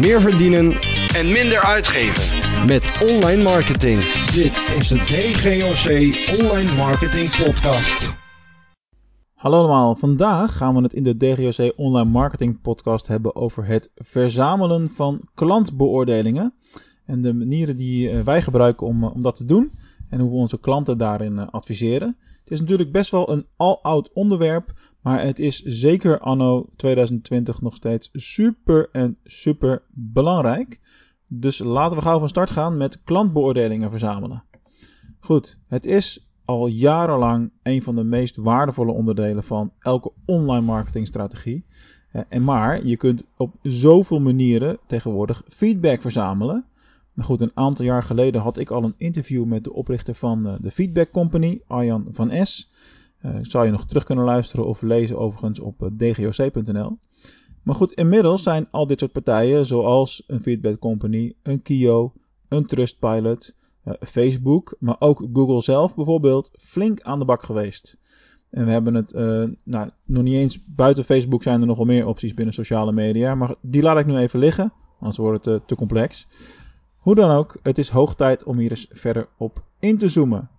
[0.00, 0.72] meer verdienen
[1.14, 2.38] en minder uitgeven.
[2.66, 4.00] met online marketing.
[4.32, 5.86] Dit is de DGOC
[6.40, 8.14] Online Marketing Podcast.
[9.34, 13.92] Hallo allemaal, vandaag gaan we het in de DGOC Online Marketing Podcast hebben over het
[13.94, 16.54] verzamelen van klantbeoordelingen.
[17.06, 19.72] En de manieren die eh, wij gebruiken om, eh, om dat te doen
[20.10, 22.16] en hoe we onze klanten daarin eh, adviseren.
[22.40, 24.72] Het is natuurlijk best wel een al-oud onderwerp,
[25.02, 30.80] maar het is zeker anno 2020 nog steeds super en super belangrijk.
[31.26, 34.44] Dus laten we gauw van start gaan met klantbeoordelingen verzamelen.
[35.20, 41.64] Goed, het is al jarenlang een van de meest waardevolle onderdelen van elke online marketingstrategie.
[42.10, 46.64] Eh, En maar je kunt op zoveel manieren tegenwoordig feedback verzamelen.
[47.12, 50.46] Nou goed, een aantal jaar geleden had ik al een interview met de oprichter van
[50.46, 52.70] eh, de Feedback Company, Arjan van S.
[53.20, 56.98] Eh, zou je nog terug kunnen luisteren of lezen overigens op eh, dgoc.nl.
[57.62, 62.12] Maar goed, inmiddels zijn al dit soort partijen zoals een Feedback Company, een Kio,
[62.48, 67.98] een Trustpilot, eh, Facebook, maar ook Google zelf bijvoorbeeld, flink aan de bak geweest.
[68.50, 69.12] En we hebben het,
[69.64, 73.54] nou, nog niet eens buiten Facebook zijn er nogal meer opties binnen sociale media, maar
[73.60, 76.26] die laat ik nu even liggen, anders wordt het te complex.
[76.96, 80.50] Hoe dan ook, het is hoog tijd om hier eens verder op in te zoomen.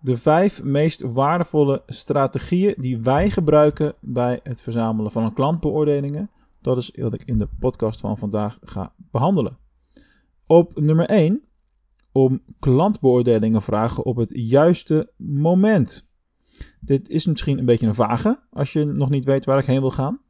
[0.00, 6.92] De vijf meest waardevolle strategieën die wij gebruiken bij het verzamelen van klantbeoordelingen, dat is
[6.96, 9.56] wat ik in de podcast van vandaag ga behandelen.
[10.46, 11.42] Op nummer 1
[12.12, 16.06] om klantbeoordelingen vragen op het juiste moment.
[16.80, 19.80] Dit is misschien een beetje een vage als je nog niet weet waar ik heen
[19.80, 20.20] wil gaan.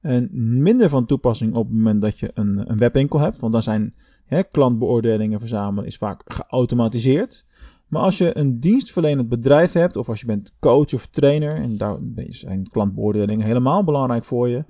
[0.00, 0.28] En
[0.62, 3.94] minder van toepassing op het moment dat je een, een webwinkel hebt, want dan zijn
[4.24, 7.46] hè, klantbeoordelingen verzamelen is vaak geautomatiseerd.
[7.86, 11.76] Maar als je een dienstverlenend bedrijf hebt, of als je bent coach of trainer, en
[11.76, 11.98] daar
[12.28, 14.64] zijn klantbeoordelingen helemaal belangrijk voor je,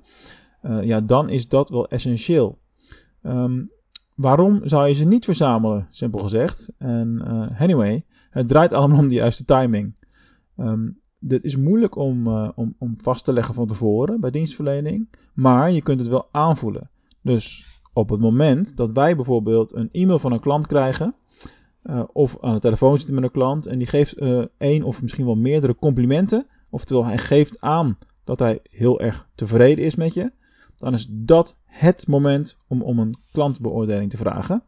[0.61, 2.57] eh, ja, dan is dat wel essentieel.
[3.21, 3.63] Ehm,
[4.15, 5.87] waarom zou je ze niet verzamelen?
[5.89, 6.69] Simpel gezegd.
[6.77, 9.93] En eh, anyway, het draait allemaal om de juiste timing.
[10.57, 10.87] Ehm
[11.19, 15.71] dit is moeilijk om, eh, om, om vast te leggen van tevoren bij dienstverlening, maar
[15.71, 16.89] je kunt het wel aanvoelen.
[17.21, 21.15] Dus op het moment dat wij bijvoorbeeld een e-mail van een klant krijgen,
[21.87, 25.01] eh, of aan de telefoon zitten met een klant en die geeft eh één of
[25.01, 30.13] misschien wel meerdere complimenten, oftewel hij geeft aan dat hij heel erg tevreden is met
[30.13, 30.31] je,
[30.77, 34.63] dan is dat het moment om om een klantbeoordeling te vragen.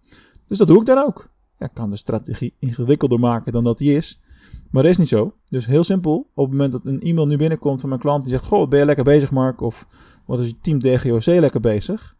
[0.47, 1.29] Dus dat doe ik dan ook.
[1.57, 4.21] Ja, ik kan de strategie ingewikkelder maken dan dat die is.
[4.71, 5.33] Maar dat is niet zo.
[5.49, 6.29] Dus heel simpel.
[6.33, 8.79] Op het moment dat een e-mail nu binnenkomt van mijn klant die zegt: Goh, ben
[8.79, 9.61] je lekker bezig, Mark?
[9.61, 9.87] Of
[10.25, 12.15] wat is je team DGOC lekker bezig?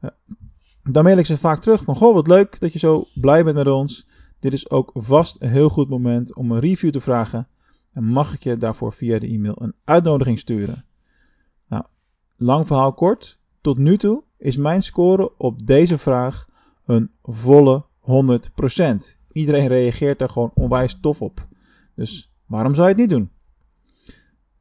[0.00, 0.10] Eh,
[0.82, 3.56] dan mail ik ze vaak terug van: Goh, wat leuk dat je zo blij bent
[3.56, 4.06] met ons.
[4.38, 7.48] Dit is ook vast een heel goed moment om een review te vragen.
[7.92, 10.84] En mag ik je daarvoor via de e-mail een uitnodiging sturen?
[11.68, 11.84] Nou,
[12.36, 13.38] lang verhaal kort.
[13.60, 16.48] Tot nu toe is mijn score op deze vraag
[16.84, 18.06] een volle 100%.
[19.32, 21.46] Iedereen reageert daar gewoon onwijs tof op.
[21.94, 23.30] Dus waarom zou je het niet doen?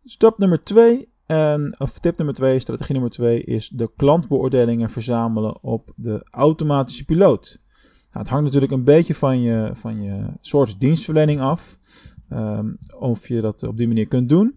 [0.04, 5.64] Stap nummer 2, en, of tip nummer 2, strategie nummer 2, is de klantbeoordelingen verzamelen
[5.64, 7.62] op de automatische piloot.
[8.16, 11.80] Nou, het hangt natuurlijk een beetje van je, van je soort dienstverlening af.
[12.30, 14.56] ehm, of je dat op die manier kunt doen.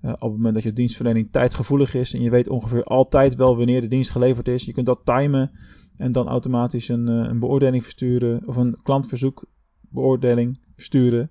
[0.00, 3.56] Eh, op het moment dat je dienstverlening tijdgevoelig is en je weet ongeveer altijd wel
[3.56, 5.50] wanneer de dienst geleverd is, je kunt dat timen
[5.96, 11.30] en dan automatisch een, eh, een beoordeling versturen of een klantverzoekbeoordeling versturen.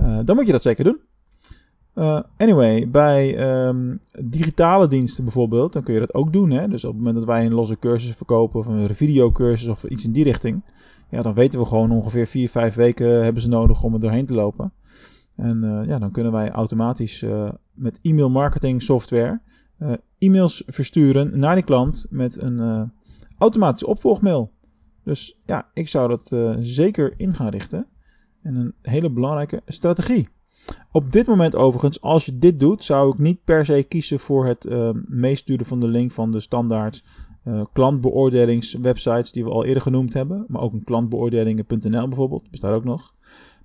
[0.00, 1.00] Uh, dan moet je dat zeker doen.
[1.98, 6.50] Uh, anyway, bij ehm, digitale diensten bijvoorbeeld, dan kun je dat ook doen.
[6.50, 6.68] Hè?
[6.68, 10.04] Dus op het moment dat wij een losse cursus verkopen of een videocursus of iets
[10.04, 10.62] in die richting,
[11.10, 14.26] ja, dan weten we gewoon ongeveer 4, 5 weken hebben ze nodig om er doorheen
[14.26, 14.72] te lopen.
[15.36, 19.40] En uh, ja, dan kunnen wij automatisch uh, met e-mail marketing software
[20.18, 22.90] e-mails versturen naar die klant met een
[23.38, 24.52] automatische opvolgmail.
[25.04, 27.86] Dus ja, ik zou dat zeker in gaan richten.
[28.42, 30.28] En een hele belangrijke strategie.
[30.92, 34.46] Op dit moment overigens, als je dit doet, zou ik niet per se kiezen voor
[34.46, 37.04] het uh, meesturen van de link van de standaard
[37.44, 40.44] uh, klantbeoordelingswebsites die we al eerder genoemd hebben.
[40.48, 43.14] Maar ook een klantbeoordelingen.nl bijvoorbeeld, bestaat ook nog.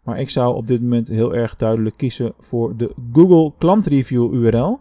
[0.03, 4.79] Maar ik zou op dit moment heel erg duidelijk kiezen voor de Google klantreview URL.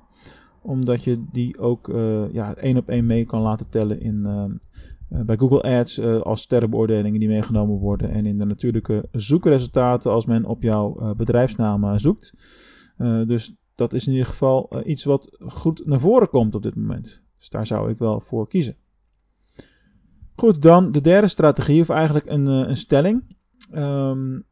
[0.62, 4.26] Omdat je die ook uh, ja, één op één mee kan laten tellen in,
[5.10, 8.10] bij Google Ads uh, als sterrenbeoordelingen die meegenomen worden.
[8.10, 12.34] En in de natuurlijke zoekresultaten als men op jouw bedrijfsnaam zoekt.
[13.26, 17.22] dus dat is in ieder geval iets wat goed naar voren komt op dit moment.
[17.38, 18.76] Dus daar zou ik wel voor kiezen.
[20.36, 23.36] Goed, dan de derde strategie, of eigenlijk een, een stelling.
[23.74, 24.44] Um,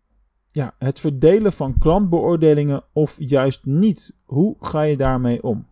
[0.51, 4.17] ja, het verdelen van klantbeoordelingen of juist niet.
[4.25, 5.67] Hoe ga je daarmee om?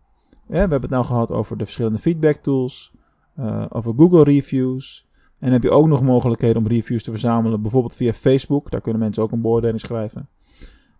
[0.47, 2.93] We hebben het nou gehad over de verschillende feedback tools,
[3.39, 5.05] uh, over Google reviews,
[5.39, 8.71] En heb je ook nog mogelijkheden om reviews te verzamelen, bijvoorbeeld via Facebook.
[8.71, 10.29] Daar kunnen mensen ook een beoordeling schrijven.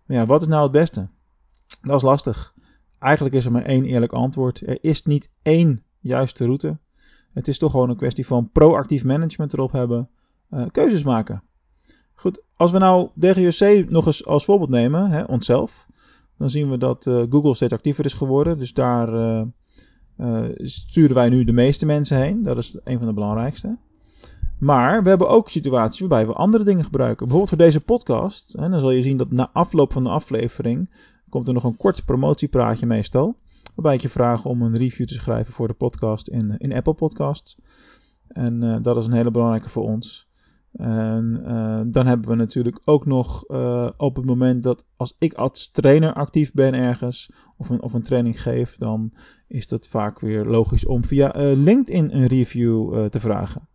[0.06, 1.08] Maar ja, wat is nou het beste?
[1.82, 2.54] Dat is lastig.
[2.98, 4.60] Eigenlijk is er maar één eerlijk antwoord.
[4.66, 6.78] Er is niet één juiste route.
[7.32, 10.08] Het is toch gewoon een kwestie van proactief management erop hebben,
[10.50, 11.42] uh, keuzes maken.
[12.14, 15.86] Goed, als we nou DGOC nog eens als voorbeeld nemen, hè, onszelf,
[16.36, 18.58] dan zien we dat uh, Google steeds actiever is geworden.
[18.58, 19.08] Dus daar
[20.56, 22.42] sturen wij nu de meeste mensen heen.
[22.42, 23.76] Dat is een van de belangrijkste.
[24.58, 27.18] Maar we hebben ook situaties waarbij we andere dingen gebruiken.
[27.18, 28.54] Bijvoorbeeld voor deze podcast.
[28.58, 30.90] Hè, dan zal je zien dat na afloop van de aflevering
[31.28, 33.36] komt er nog een kort promotiepraatje meestal.
[33.74, 36.94] Waarbij ik je vraag om een review te schrijven voor de podcast in, in Apple
[36.94, 37.58] Podcasts.
[38.28, 40.27] En uh, dat is een hele belangrijke voor ons.
[40.72, 45.34] En uh, dan hebben we natuurlijk ook nog uh, op het moment dat als ik
[45.34, 49.12] als trainer actief ben ergens of een, of een training geef, dan
[49.46, 53.68] is dat vaak weer logisch om via LinkedIn een review te vragen.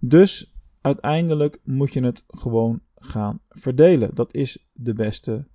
[0.00, 4.10] Dus uiteindelijk moet je het gewoon gaan verdelen.
[4.14, 5.46] Dat is de beste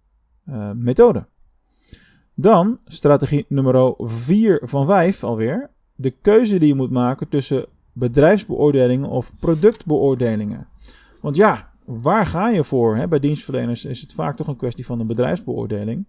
[0.73, 1.27] methode.
[2.33, 5.69] Dan strategie nummer 4 van 5 alweer.
[5.95, 7.65] De keuze die je moet maken tussen
[7.99, 10.67] bedrijfsbeoordelingen of productbeoordelingen.
[11.21, 12.95] Want ja, waar ga je voor?
[12.95, 13.07] Hè?
[13.07, 16.05] Bij dienstverleners is het vaak toch een kwestie van een bedrijfsbeoordeling.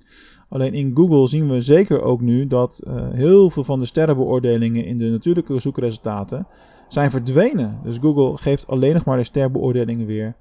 [0.48, 4.84] Alleen in Google zien we zeker ook nu dat uh, heel veel van de sterrenbeoordelingen
[4.84, 6.46] in de natuurlijke zoekresultaten
[6.88, 7.78] zijn verdwenen.
[7.82, 10.34] Dus Google geeft alleen nog maar de sterbeoordelingen weer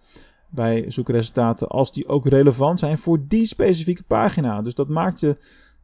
[0.50, 4.62] bij zoekresultaten als die ook relevant zijn voor die specifieke pagina.
[4.62, 5.20] Dus dat maakt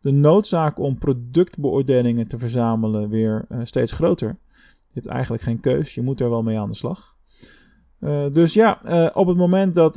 [0.01, 4.37] de noodzaak om productbeoordelingen te verzamelen weer uh, steeds groter.
[4.95, 7.15] Je hebt eigenlijk geen keus, je moet er wel mee aan de slag.
[7.99, 9.95] Uh, dus ja, uh, op het moment dat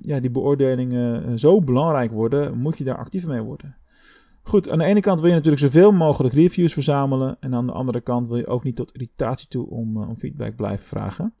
[0.00, 3.76] ja, die beoordelingen zo belangrijk worden, moet je daar actief mee worden.
[4.42, 7.36] Goed, aan de ene kant wil je natuurlijk zoveel mogelijk reviews verzamelen.
[7.40, 10.56] En aan de andere kant wil je ook niet tot irritatie toe om, om feedback
[10.56, 11.34] blijven vragen.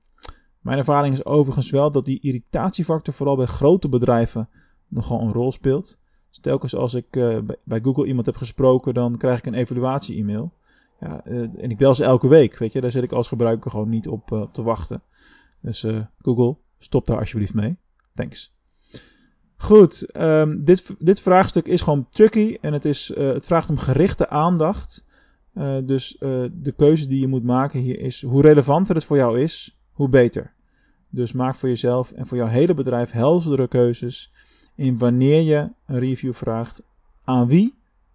[0.60, 4.48] Mijn ervaring is overigens wel dat die irritatiefactor vooral bij grote bedrijven
[4.88, 5.98] nogal een rol speelt.
[6.40, 7.10] Telkens als ik
[7.64, 10.52] bij Google iemand heb gesproken, dan krijg ik een evaluatie-e-mail.
[11.04, 12.80] Uh, en ik bel ze elke week, weet je.
[12.80, 15.02] Daar zit ik als gebruiker gewoon niet op, op te wachten.
[15.60, 15.86] Dus
[16.22, 17.76] Google, stop daar alsjeblieft mee.
[18.14, 18.52] Thanks.
[19.56, 24.28] Goed, um, dit, dit vraagstuk is gewoon tricky en het, is, het vraagt om gerichte
[24.28, 25.04] aandacht.
[25.84, 26.16] dus
[26.52, 30.08] de keuze die je moet maken hier is, hoe relevanter het voor jou is, hoe
[30.08, 30.52] beter.
[31.14, 34.32] Dus maak voor jezelf en voor jouw hele bedrijf heldere keuzes
[34.74, 36.82] in wanneer je een review vraagt,
[37.24, 37.74] aan wie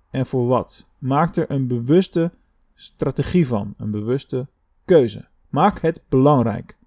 [0.10, 0.88] en voor wat.
[0.98, 2.32] Maak er een bewuste
[2.82, 4.48] strategie van, een bewuste
[4.86, 5.28] keuze.
[5.50, 6.78] Maak het belangrijk.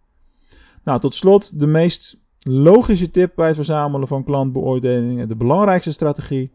[0.85, 6.53] Nou, tot slot de meest logische tip bij het verzamelen van klantbeoordelingen, de belangrijkste strategie,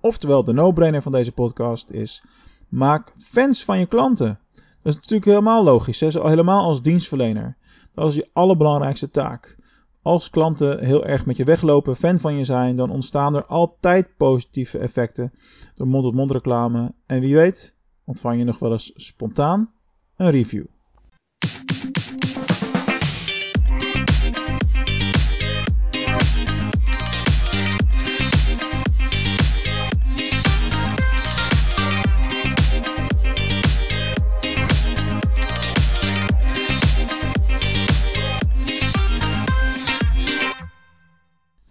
[0.00, 2.22] oftewel de no-brainer van deze podcast is:
[2.68, 4.38] maak fans van je klanten.
[4.54, 6.08] Dat is natuurlijk helemaal logisch, hè?
[6.08, 7.56] helemaal als dienstverlener.
[7.94, 9.56] Dat is je allerbelangrijkste taak
[10.02, 14.16] als klanten heel erg met je weglopen, fan van je zijn, dan ontstaan er altijd
[14.16, 15.32] positieve effecten
[15.74, 16.92] door mond-tot-mond reclame.
[17.06, 17.76] En wie weet,
[18.08, 19.72] ontvang je nog wel eens spontaan
[20.16, 20.64] een review.